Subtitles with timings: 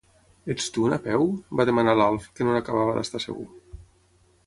[0.53, 1.27] Ets tu, Napeu?
[1.51, 3.51] —va demanar l'Alf, que no n'acabava d'estar segur.